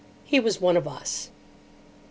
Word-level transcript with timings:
He 0.23 0.39
was 0.39 0.59
one 0.59 0.77
of 0.77 0.87
Us. 0.87 1.29